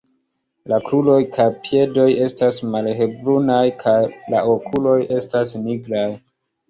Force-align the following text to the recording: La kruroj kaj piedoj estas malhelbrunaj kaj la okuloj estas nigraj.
La 0.71 0.77
kruroj 0.85 1.17
kaj 1.35 1.45
piedoj 1.67 2.07
estas 2.27 2.57
malhelbrunaj 2.75 3.61
kaj 3.85 3.95
la 4.35 4.41
okuloj 4.55 4.99
estas 5.19 5.55
nigraj. 5.69 6.09